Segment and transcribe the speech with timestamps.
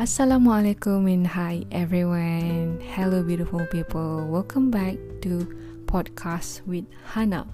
[0.00, 2.80] Assalamualaikum and hi everyone.
[2.96, 4.24] Hello beautiful people.
[4.32, 5.44] Welcome back to
[5.84, 7.44] podcast with Hana.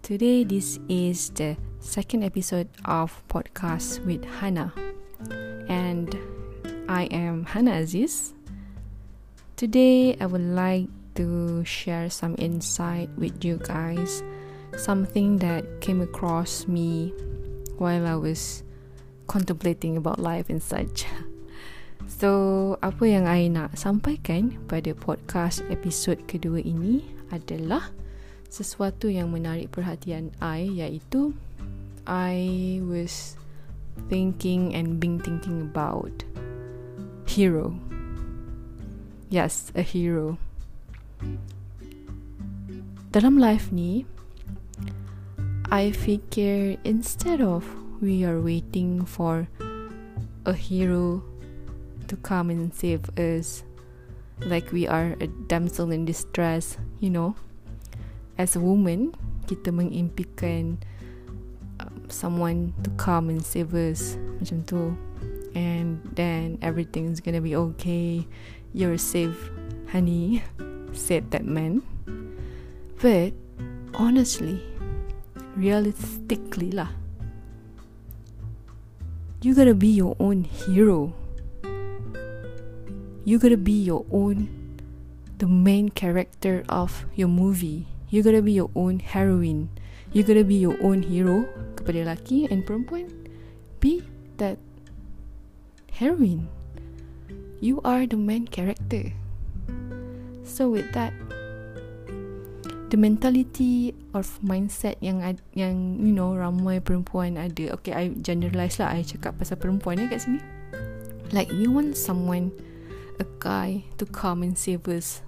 [0.00, 4.72] Today this is the second episode of podcast with Hana.
[5.68, 6.08] And
[6.88, 8.32] I am Hana Aziz.
[9.60, 10.88] Today I would like
[11.20, 14.24] to share some insight with you guys.
[14.80, 17.12] Something that came across me
[17.76, 18.64] while I was
[19.28, 21.04] contemplating about life and such.
[22.08, 27.92] So, apa yang I nak sampaikan pada podcast episod kedua ini adalah
[28.48, 31.36] sesuatu yang menarik perhatian I iaitu
[32.08, 33.36] I was
[34.08, 36.24] thinking and being thinking about
[37.28, 37.76] hero.
[39.28, 40.40] Yes, a hero.
[43.12, 44.08] Dalam life ni,
[45.68, 47.68] I fikir instead of
[48.00, 49.52] we are waiting for
[50.48, 51.20] a hero
[52.08, 53.62] to come and save us.
[54.40, 57.36] Like we are a damsel in distress you know.
[58.36, 59.14] As a woman
[59.46, 60.78] kita mengimpikan
[61.80, 64.96] um, someone to come and save us macam tu.
[65.56, 68.26] And then everything's gonna be okay.
[68.76, 69.36] You're safe
[69.90, 70.44] honey
[70.92, 71.82] said that man.
[73.00, 73.32] But
[73.94, 74.62] honestly
[75.58, 76.94] realistically lah
[79.42, 81.14] you gotta be your own hero
[83.28, 84.48] you gotta be your own
[85.36, 87.84] the main character of your movie.
[88.08, 89.68] You gotta be your own heroine.
[90.16, 91.44] You gotta be your own hero
[91.76, 93.12] kepada lelaki and perempuan.
[93.84, 94.00] Be
[94.40, 94.56] that
[95.92, 96.48] heroine.
[97.60, 99.12] You are the main character.
[100.48, 101.12] So with that
[102.88, 105.20] the mentality of mindset yang
[105.52, 107.76] yang you know ramai perempuan ada.
[107.76, 108.96] Okay I generalize lah.
[108.96, 110.40] I cakap pasal perempuan ya kat sini.
[111.36, 112.56] Like we want someone
[113.18, 115.22] a guy to come and save us.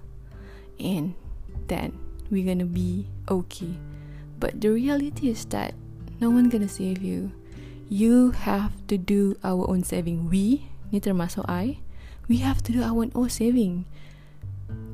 [0.79, 1.13] And
[1.67, 1.95] then
[2.31, 3.75] we're gonna be okay.
[4.39, 5.75] But the reality is that
[6.19, 7.31] no one gonna save you.
[7.91, 10.31] You have to do our own saving.
[10.31, 11.83] We ni termasuk I
[12.31, 13.83] we have to do our own saving.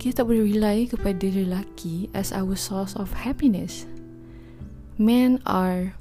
[0.02, 3.86] Kita tak boleh rely kepada lelaki as our source of happiness.
[4.98, 5.94] Men are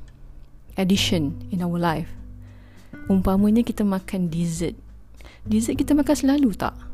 [0.80, 2.08] addition in our life.
[3.12, 4.72] Umpamanya kita makan dessert.
[5.44, 6.85] Dessert kita makan selalu tak?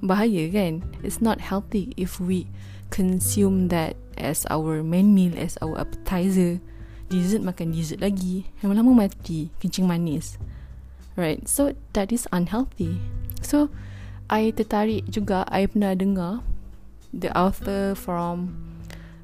[0.00, 0.84] Bahaya kan?
[1.04, 2.48] It's not healthy if we
[2.88, 6.60] consume that as our main meal, as our appetizer.
[7.10, 8.48] Dessert makan dessert lagi.
[8.62, 10.38] Lama-lama mati, kencing manis.
[11.18, 11.44] Right?
[11.44, 13.02] So, that is unhealthy.
[13.42, 13.68] So,
[14.30, 16.46] I tertarik juga, I pernah dengar
[17.10, 18.70] the author from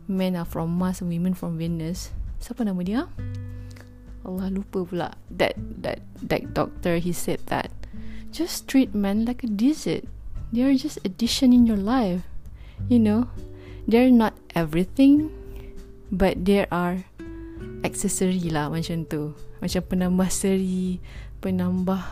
[0.08, 2.14] Men are from Mars and Women from Venus.
[2.38, 3.10] Siapa nama dia?
[4.22, 5.18] Allah lupa pula.
[5.30, 7.74] That that that doctor he said that
[8.30, 10.06] just treat men like a dessert.
[10.52, 12.22] They are just addition in your life.
[12.88, 13.30] You know,
[13.88, 15.32] they're not everything,
[16.12, 17.02] but there are
[17.82, 19.34] accessory lah macam tu.
[19.58, 21.02] Macam penambah seri,
[21.42, 22.02] penambah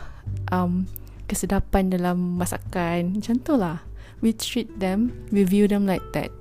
[0.51, 0.89] um,
[1.29, 3.19] kesedapan dalam masakan.
[3.19, 3.83] Macam tu lah.
[4.19, 6.31] We treat them, we view them like that.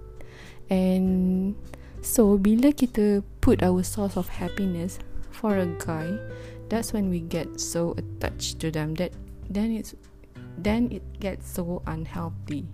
[0.72, 1.52] And
[2.00, 4.96] so, bila kita put our source of happiness
[5.34, 6.16] for a guy,
[6.72, 9.12] that's when we get so attached to them that
[9.50, 9.92] then it's
[10.58, 12.66] then it gets so unhealthy.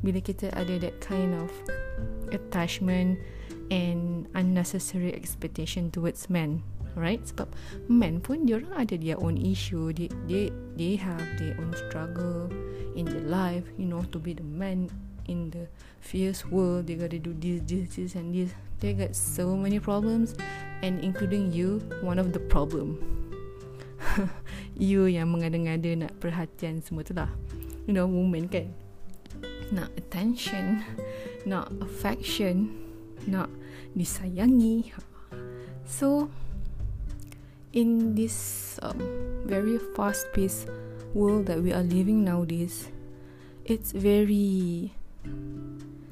[0.00, 1.52] Bila kita ada that kind of
[2.32, 3.20] attachment
[3.68, 6.64] and unnecessary expectation towards men
[6.98, 7.46] right sebab
[7.86, 9.94] men pun dia orang ada their own issue.
[9.94, 12.50] They they they have their own struggle
[12.98, 14.90] in their life you know to be the man
[15.30, 15.70] in the
[16.02, 16.90] fierce world.
[16.90, 18.50] They got to do this this this and this.
[18.80, 20.34] They got so many problems
[20.80, 22.96] and including you one of the problem
[24.80, 27.28] you yang mengada-ngada nak perhatian semua tu lah.
[27.84, 28.72] You know woman kan.
[29.70, 30.82] Nak attention
[31.44, 32.72] nak affection
[33.28, 33.52] nak
[33.92, 34.90] disayangi.
[35.84, 36.32] So
[37.72, 38.98] in this um,
[39.46, 40.66] very fast paced
[41.14, 42.90] world that we are living nowadays
[43.66, 44.90] it's very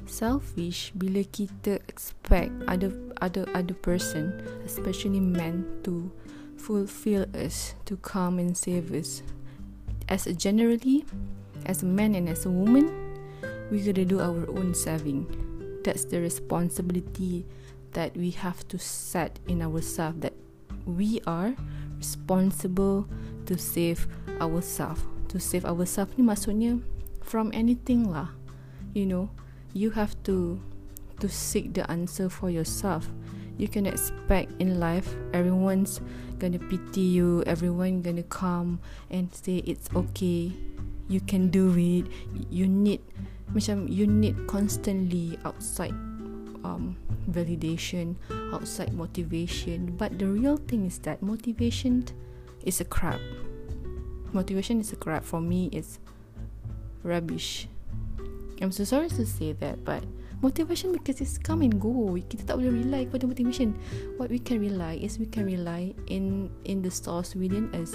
[0.07, 4.31] selfish bila kita expect other other other person
[4.63, 6.07] especially men to
[6.59, 9.23] fulfill us to come and save us.
[10.09, 11.05] As a generally,
[11.67, 12.91] as a man and as a woman,
[13.71, 15.27] we gotta do our own saving.
[15.85, 17.47] That's the responsibility
[17.93, 20.35] that we have to set in ourselves that
[20.87, 21.55] we are
[21.97, 23.09] responsible
[23.47, 24.07] to save
[24.41, 25.03] ourselves.
[25.29, 26.81] To save ourselves ni maksudnya
[27.21, 28.33] from anything lah.
[28.97, 29.31] You know,
[29.77, 30.57] you have to
[31.21, 33.11] to seek the answer for yourself.
[33.59, 35.11] You can expect in life.
[35.35, 36.01] Everyone's
[36.39, 37.43] gonna pity you.
[37.45, 38.79] Everyone gonna come
[39.11, 40.55] and say it's okay.
[41.11, 42.07] You can do it.
[42.49, 43.03] You need
[43.51, 45.97] macam you need constantly outside
[46.63, 46.95] um,
[47.31, 48.15] validation
[48.55, 49.91] outside motivation.
[49.99, 52.07] But the real thing is that motivation
[52.63, 53.21] is a crap.
[54.33, 55.25] Motivation is a crap.
[55.27, 55.99] For me it's
[57.03, 57.67] rubbish.
[58.63, 60.07] I'm so sorry to say that but
[60.41, 62.15] motivation because it's come and go.
[62.17, 63.75] Kita tak boleh rely pada motivation.
[64.17, 67.95] What we can rely is we can rely in in the source within us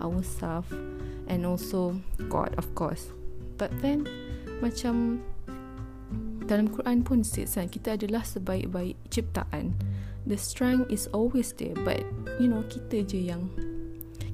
[0.00, 0.68] ourselves
[1.28, 1.96] and also
[2.28, 3.12] God of course.
[3.56, 4.08] But then
[4.60, 5.24] macam
[6.44, 9.76] dalam Quran pun says kan kita adalah sebaik-baik ciptaan.
[10.28, 12.04] The strength is always there but
[12.36, 13.48] you know kita je yang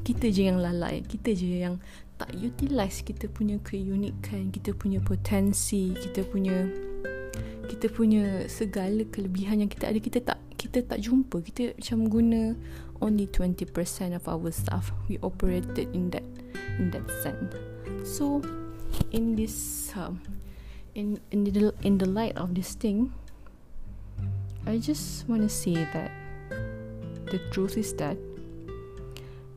[0.02, 1.02] kita je yang lalai.
[1.06, 1.78] Kita je yang
[2.16, 6.64] tak utilize kita punya keunikan kita punya potensi kita punya
[7.66, 11.42] kita punya segala kelebihan yang kita ada kita tak kita tak jumpa.
[11.42, 12.40] Kita macam guna
[13.04, 13.68] only 20%
[14.16, 16.24] of our stuff we operated in that
[16.80, 17.52] in that sense.
[18.06, 18.40] So
[19.12, 20.22] in this um,
[20.96, 23.12] in in the in the light of this thing
[24.64, 26.10] i just want to say that
[27.30, 28.16] the truth is that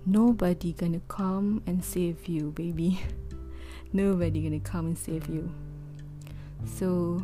[0.06, 3.00] nobody gonna come and save you baby.
[3.94, 5.50] Nobody gonna come and save you.
[6.66, 7.22] So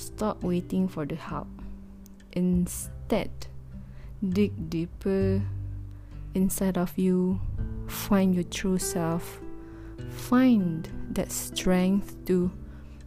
[0.00, 1.48] stop waiting for the help.
[2.32, 3.30] Instead
[4.24, 5.42] dig deeper
[6.34, 7.40] inside of you,
[7.86, 9.40] find your true self,
[10.08, 12.50] find that strength to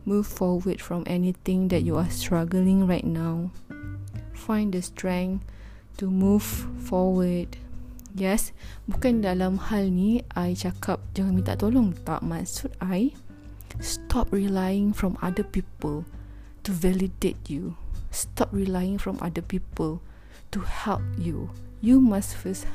[0.05, 3.51] move forward from anything that you are struggling right now.
[4.33, 5.45] Find the strength
[5.97, 6.43] to move
[6.83, 7.55] forward.
[8.13, 8.53] Yes,
[8.85, 11.97] bukan dalam hal ni I cakap jangan minta tolong.
[12.05, 13.15] Tak maksud I
[13.81, 16.05] stop relying from other people
[16.63, 17.75] to validate you.
[18.12, 20.01] Stop relying from other people
[20.51, 21.50] to help you.
[21.81, 22.68] You must first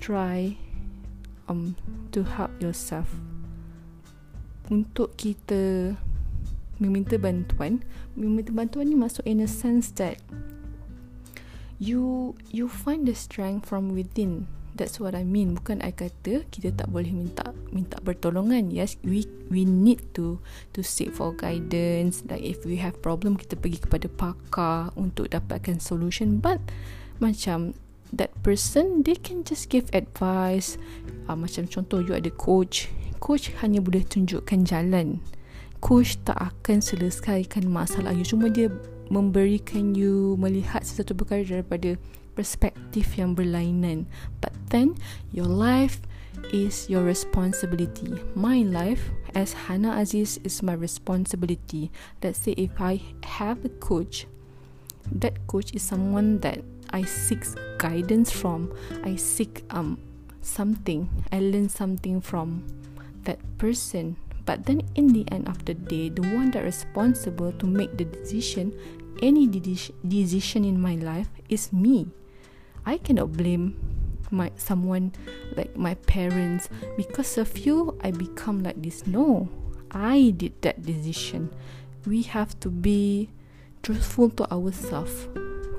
[0.00, 0.56] try
[1.48, 1.76] um
[2.12, 3.08] to help yourself.
[4.72, 5.94] Untuk kita
[6.80, 7.84] meminta bantuan
[8.18, 10.18] meminta bantuan ni masuk in a sense that
[11.78, 15.54] you you find the strength from within that's what i mean.
[15.54, 18.68] Bukan i kata kita tak boleh minta minta pertolongan.
[18.74, 20.42] Yes we we need to
[20.74, 22.26] to seek for guidance.
[22.26, 26.42] Like if we have problem kita pergi kepada pakar untuk dapatkan solution.
[26.42, 26.60] But
[27.22, 27.78] macam
[28.10, 30.76] that person they can just give advice.
[31.30, 32.90] Uh, macam contoh you ada coach.
[33.22, 35.22] Coach hanya boleh tunjukkan jalan.
[35.80, 38.26] Coach tak akan selesaikan masalah you.
[38.26, 38.68] Cuma dia
[39.12, 42.00] memberikan you melihat sesuatu perkara daripada
[42.34, 44.04] perspektif yang berlainan
[44.42, 44.94] but then
[45.30, 46.02] your life
[46.50, 53.00] is your responsibility my life as Hana Aziz is my responsibility let's say if I
[53.38, 54.26] have a coach
[55.12, 56.60] that coach is someone that
[56.94, 57.44] I seek
[57.78, 58.72] guidance from.
[59.02, 59.98] I seek um
[60.40, 61.10] something.
[61.32, 62.62] I learn something from
[63.24, 64.16] that person.
[64.46, 68.04] But then in the end of the day, the one that responsible to make the
[68.04, 68.76] decision,
[69.22, 72.06] any decision in my life is me.
[72.84, 73.76] I cannot blame
[74.30, 75.12] my someone
[75.56, 76.68] like my parents.
[76.96, 79.06] Because of you I become like this.
[79.06, 79.48] No,
[79.90, 81.54] I did that decision.
[82.04, 83.30] We have to be
[83.80, 85.28] truthful to ourselves.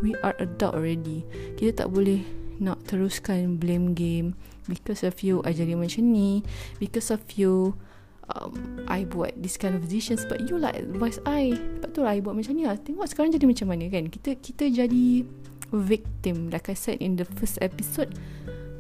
[0.02, 1.25] We are adult already.
[1.58, 2.25] Kita tak boleh
[2.58, 4.34] nak teruskan blame game.
[4.65, 6.41] Because of you I jadi macam ni.
[6.82, 7.77] Because of you
[8.34, 10.25] um, I buat this kind of decisions.
[10.25, 11.53] But you like advice I.
[11.53, 12.82] Sebab tu lah I buat macam ni lah.
[12.82, 14.10] Tengok sekarang jadi macam mana kan?
[14.10, 15.06] Kita kita jadi
[15.72, 16.50] victim.
[16.50, 18.13] Like I said in the first episode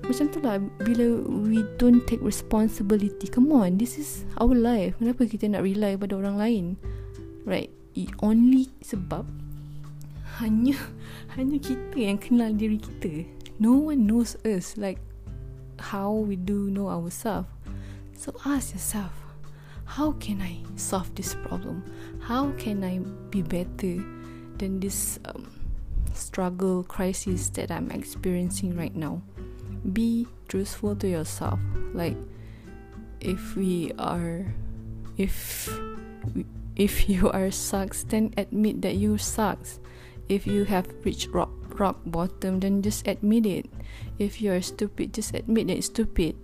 [0.05, 3.25] macam tu lah bila we don't take responsibility.
[3.25, 4.93] Come on this is our life.
[5.01, 6.65] Kenapa kita nak rely pada orang lain?
[7.45, 7.73] Right?
[8.21, 9.25] Only sebab
[10.43, 10.75] hanya
[11.33, 13.25] hanya kita yang kenal diri kita.
[13.57, 14.99] No one knows us like
[15.79, 17.49] how we do know ourselves.
[18.13, 19.11] So ask yourself
[19.85, 21.81] how can i solve this problem?
[22.19, 22.99] How can i
[23.31, 24.01] be better
[24.57, 25.47] than this um,
[26.15, 29.21] struggle crisis that i'm experiencing right now.
[29.93, 31.59] Be truthful to yourself.
[31.93, 32.17] Like
[33.21, 34.45] if we are
[35.17, 35.69] if
[36.75, 39.79] if you are sucks then admit that you sucks.
[40.27, 43.65] If you have reached rock rock bottom then just admit it.
[44.17, 46.35] If you're stupid just admit that it's stupid.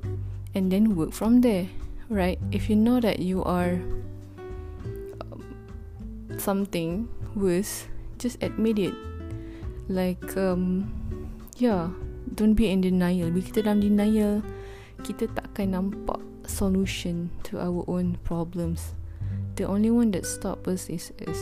[0.54, 1.68] And then work from there
[2.12, 2.38] right?
[2.52, 3.80] If you know that you are
[5.24, 5.42] um,
[6.38, 7.88] something worse
[8.20, 8.94] just admit it
[9.92, 10.88] like um
[11.60, 11.92] yeah
[12.36, 13.28] don't be in denial.
[13.30, 14.40] Bila kita dalam denial
[15.04, 18.96] kita takkan nampak solution to our own problems.
[19.60, 21.38] The only one that stop us is us.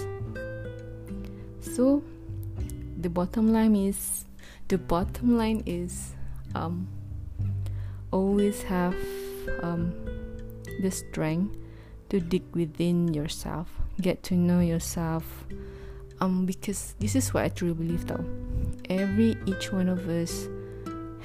[1.62, 2.02] So
[2.98, 4.26] the bottom line is
[4.68, 6.18] the bottom line is
[6.56, 6.88] um,
[8.12, 8.98] always have
[9.62, 9.94] um,
[10.82, 11.56] the strength
[12.10, 13.70] to dig within yourself,
[14.02, 15.46] get to know yourself.
[16.22, 18.24] Um, because this is what I truly believe though.
[18.90, 20.50] Every each one of us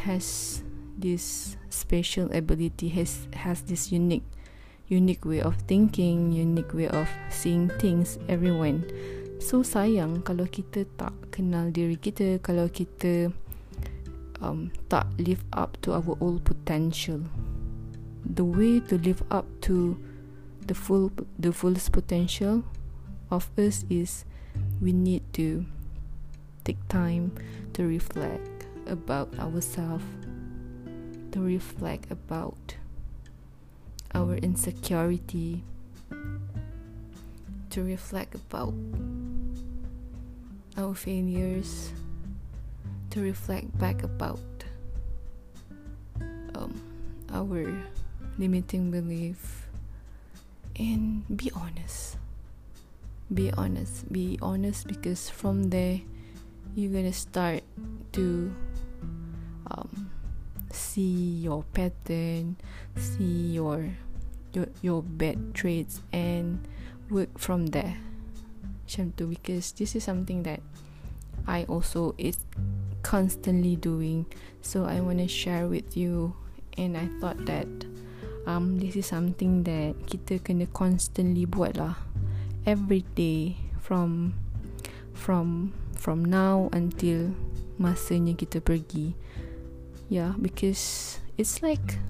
[0.07, 0.63] has
[0.97, 4.23] this special ability, has has this unique
[4.89, 8.85] unique way of thinking, unique way of seeing things everyone.
[9.43, 13.35] So sayang kalau kita tak kenal diri kita, kalau kita
[14.41, 17.21] um, tak live up to our old potential.
[18.25, 19.99] The way to live up to
[20.65, 22.65] the full the fullest potential
[23.29, 24.25] of us is
[24.85, 25.65] we need to
[26.63, 27.33] take time
[27.73, 30.05] to reflect about ourselves
[31.33, 32.77] to reflect about
[34.15, 35.65] our insecurity
[37.71, 38.75] to reflect about
[40.77, 41.91] our failures
[43.09, 44.39] to reflect back about
[46.55, 46.79] um,
[47.33, 47.73] our
[48.37, 49.67] limiting belief
[50.79, 52.19] and be honest
[53.33, 54.11] be honest.
[54.13, 56.01] Be honest because from there
[56.75, 57.63] you're gonna start
[58.13, 58.53] to
[59.71, 60.11] um,
[60.71, 62.57] see your pattern
[62.97, 63.91] see your
[64.53, 66.63] your, your bad traits and
[67.11, 67.99] work from there.
[68.87, 70.61] Macam because this is something that
[71.47, 72.39] I also is
[73.03, 74.27] constantly doing.
[74.63, 76.35] So I want to share with you
[76.79, 77.67] and I thought that
[78.47, 82.04] um, this is something that kita kena constantly buat lah
[82.65, 84.35] every day from
[85.13, 87.33] from from now until
[87.81, 89.17] masanya kita pergi.
[90.13, 92.01] Yeah because it's like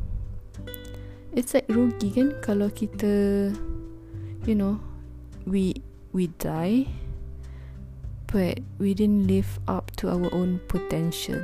[1.34, 3.50] it's like rugi kan kalau kita
[4.46, 4.78] you know
[5.46, 5.78] we
[6.14, 6.90] we die
[8.30, 11.38] but we didn't live up to our own potential.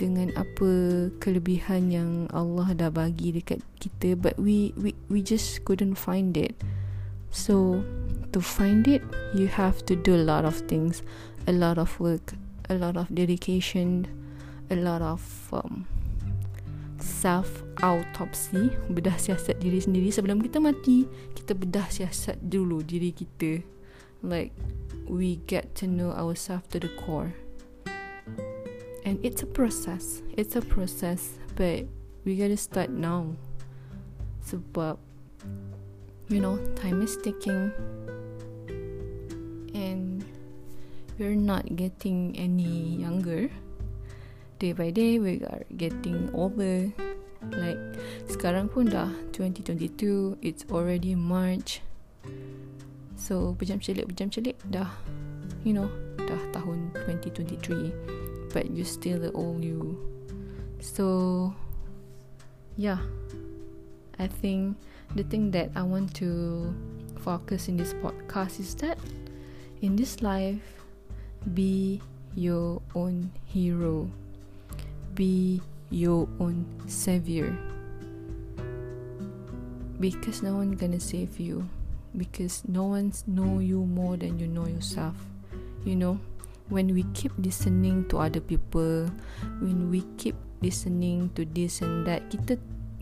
[0.00, 0.72] Dengan apa
[1.20, 6.56] kelebihan yang Allah dah bagi dekat kita but we we we just couldn't find it.
[7.30, 7.84] So
[8.32, 9.02] to find it
[9.34, 11.02] you have to do a lot of things.
[11.46, 12.34] A lot of work
[12.70, 14.06] a lot of dedication
[14.70, 15.22] a lot of
[15.52, 15.84] um,
[17.02, 20.14] self autopsy bedah siasat diri sendiri.
[20.14, 23.66] Sebelum kita mati kita bedah siasat dulu diri kita.
[24.22, 24.54] Like
[25.10, 27.34] we get to know ourselves to the core.
[29.02, 30.22] And it's a process.
[30.38, 31.90] It's a process but
[32.22, 33.34] we gotta start now.
[34.46, 35.02] Sebab
[36.30, 37.74] you know time is ticking
[41.20, 43.52] we're not getting any younger.
[44.56, 46.88] Day by day we are getting older.
[47.52, 47.76] Like
[48.32, 51.84] sekarang pun dah 2022 it's already march.
[53.20, 54.88] So berjam celik berjam celik dah
[55.60, 60.00] you know dah tahun 2023 but you still the old you.
[60.80, 61.52] So,
[62.76, 62.98] yeah,
[64.18, 64.76] I think
[65.14, 66.72] the thing that I want to
[67.20, 68.98] focus in this podcast is that
[69.80, 70.79] in this life,
[71.54, 72.00] be
[72.34, 74.10] your own hero,
[75.14, 77.56] be your own savior.
[80.00, 81.68] Because no one gonna save you.
[82.16, 85.14] Because no one's know you more than you know yourself.
[85.84, 86.20] You know?
[86.70, 89.10] when we keep listening to other people
[89.58, 92.56] when we keep listening to this and that kita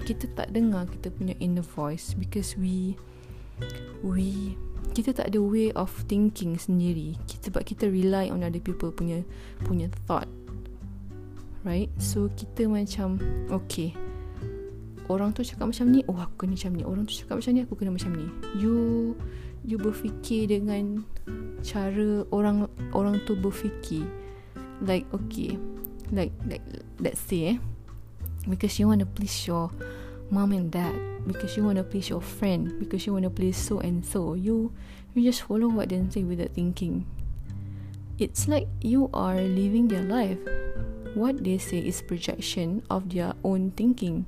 [0.08, 2.96] kita tak dengar kita punya inner voice because we
[4.00, 4.56] we
[4.94, 7.14] kita tak ada way of thinking sendiri.
[7.42, 9.22] Sebab kita rely on other people punya
[9.62, 10.26] punya thought.
[11.62, 11.92] Right?
[12.02, 13.94] So kita macam okay.
[15.08, 16.82] Orang tu cakap macam ni oh aku kena macam ni.
[16.82, 18.26] Orang tu cakap macam ni aku kena macam ni.
[18.58, 18.76] You
[19.62, 21.06] you berfikir dengan
[21.62, 24.04] cara orang orang tu berfikir.
[24.82, 25.56] Like okay.
[26.10, 26.64] Like like
[26.98, 27.58] let's say eh
[28.48, 29.68] because you want to please your
[30.30, 30.92] mom and dad
[31.26, 34.34] because you want to please your friend because you want to please so and so.
[34.34, 34.72] You
[35.14, 37.06] you just follow what they say without thinking.
[38.18, 40.38] It's like you are living their life.
[41.14, 44.26] What they say is projection of their own thinking.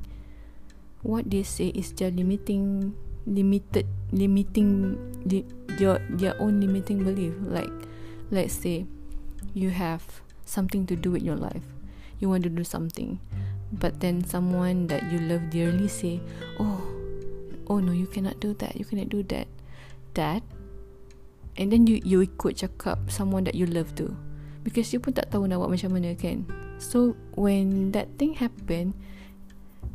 [1.02, 5.45] What they say is their limiting limited limiting li,
[5.76, 7.35] their their own limiting belief.
[7.45, 7.73] Like
[8.30, 8.87] let's say
[9.52, 10.02] you have
[10.45, 11.64] something to do with your life.
[12.21, 13.21] You want to do something
[13.71, 16.19] but then someone that you love dearly say
[16.59, 16.83] oh
[17.71, 19.47] oh no you cannot do that you cannot do that
[20.15, 20.43] that.
[21.59, 24.15] And then you you ikut cakap someone that you love to
[24.65, 26.47] because you pun tak tahu nak buat macam mana kan?
[26.81, 28.97] So when that thing happen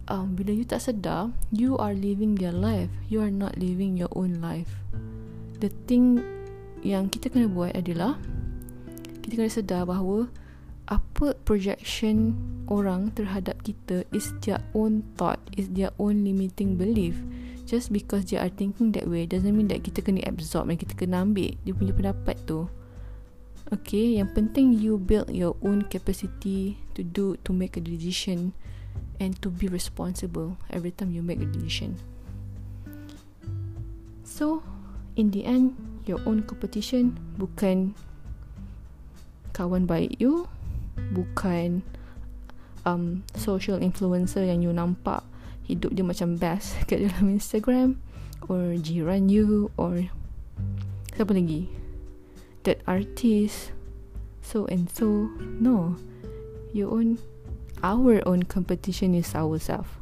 [0.06, 2.92] um, bila you tak sedar you are living their life.
[3.10, 4.70] You are not living your own life.
[5.58, 6.22] The thing
[6.86, 8.20] yang kita kena buat adalah
[9.26, 10.30] kita kena sedar bahawa
[10.86, 12.38] apa projection
[12.70, 17.18] orang terhadap kita is their own thought is their own limiting belief.
[17.66, 20.94] Just because they are thinking that way doesn't mean that kita kena absorb dan kita
[20.94, 22.70] kena ambil dia punya pendapat tu.
[23.74, 28.54] Okay yang penting you build your own capacity to do to make a decision
[29.18, 31.98] and to be responsible every time you make a decision.
[34.22, 34.62] So
[35.18, 35.74] in the end
[36.06, 37.98] your own competition bukan
[39.58, 40.46] kawan baik you
[41.14, 41.84] bukan
[42.88, 45.26] um, social influencer yang you nampak
[45.66, 47.98] hidup dia macam best kat dalam Instagram
[48.46, 50.08] or jiran you or
[51.16, 51.68] siapa lagi?
[52.66, 53.74] That artist
[54.42, 55.30] so and so.
[55.62, 55.98] No
[56.76, 57.18] your own
[57.82, 59.96] our own competition is ourself.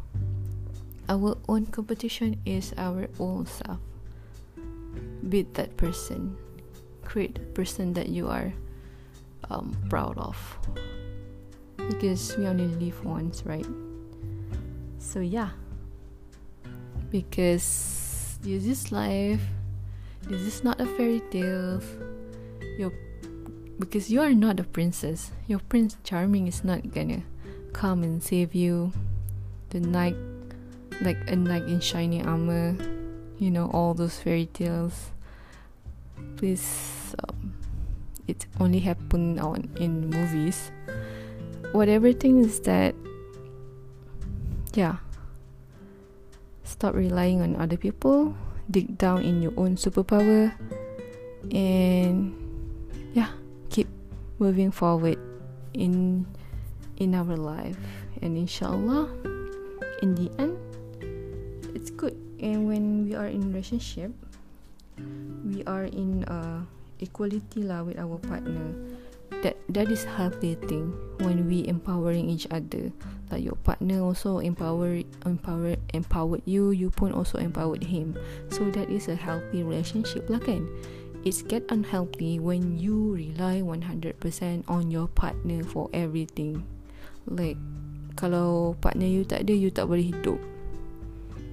[1.07, 3.77] Our own competition is our own self.
[5.29, 6.35] Beat that person.
[7.05, 8.53] Create the person that you are
[9.49, 10.37] um, proud of
[11.89, 13.67] because we only live once right
[15.03, 15.51] So yeah.
[17.11, 19.43] Because this is life.
[20.23, 21.83] This is not a fairy tale.
[22.79, 22.91] Your
[23.77, 25.29] because you are not a princess.
[25.45, 27.21] Your prince charming is not gonna
[27.73, 28.93] come and save you.
[29.69, 30.15] The knight
[31.01, 32.73] like a knight in shiny armor.
[33.37, 35.11] You know all those fairy tales.
[36.37, 37.32] Please um,
[38.27, 40.71] it only happen on in movies.
[41.71, 42.95] Whatever thing is that
[44.73, 44.97] yeah.
[46.63, 48.35] Stop relying on other people
[48.69, 50.55] dig down in your own superpower
[51.51, 52.31] and
[53.13, 53.27] yeah
[53.69, 53.87] keep
[54.39, 55.19] moving forward
[55.73, 56.25] in
[56.97, 57.77] in our life.
[58.21, 59.11] And inshallah
[60.01, 60.55] in the end
[61.75, 62.15] it's good.
[62.39, 64.11] And when we are in relationship
[65.45, 66.63] we are in uh,
[66.99, 68.73] equality lah with our partner.
[69.41, 72.93] That that is healthy thing when we empowering each other.
[73.33, 78.13] Like your partner also empower empower empowered you you pun also empowered him.
[78.53, 80.69] So that is a healthy relationship lah kan.
[81.23, 84.19] It's get unhealthy when you rely 100%
[84.67, 86.67] on your partner for everything.
[87.25, 87.55] Like
[88.19, 90.37] kalau partner you tak ada you tak boleh hidup.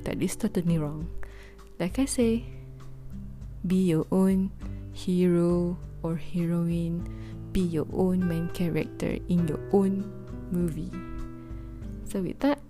[0.04, 1.06] That is totally wrong.
[1.80, 2.44] Like i say
[3.64, 4.52] be your own
[5.00, 7.00] hero or heroine
[7.52, 10.04] be your own main character in your own
[10.52, 10.92] movie.
[12.04, 12.60] So with that,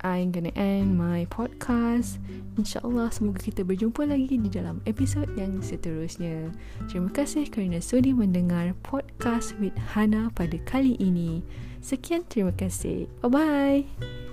[0.00, 2.22] I'm gonna end my podcast.
[2.54, 6.54] InsyaAllah semoga kita berjumpa lagi di dalam episod yang seterusnya.
[6.86, 11.42] Terima kasih kerana sudi mendengar podcast with Hana pada kali ini.
[11.82, 13.10] Sekian terima kasih.
[13.22, 14.27] Bye-bye.